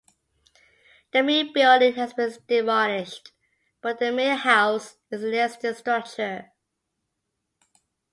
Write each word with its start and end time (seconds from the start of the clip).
The 1.13 1.21
mill 1.21 1.53
building 1.53 1.93
has 1.93 2.11
been 2.11 2.33
demolished, 2.47 3.33
but 3.81 3.99
the 3.99 4.11
mill 4.11 4.35
house 4.35 4.97
is 5.11 5.23
a 5.23 5.27
listed 5.27 5.77
structure. 5.77 6.51